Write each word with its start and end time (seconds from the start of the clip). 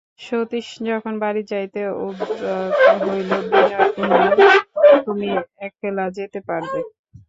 সতীশ 0.21 0.67
যখন 0.89 1.13
বাড়ি 1.23 1.41
যাইতে 1.51 1.81
উদ্যত 2.05 2.41
হইল 3.01 3.31
বিনয় 3.43 3.87
কহিল, 3.95 4.39
তুমি 5.05 5.27
একলা 5.67 6.05
যেতে 6.17 6.39
পারবে? 6.49 6.79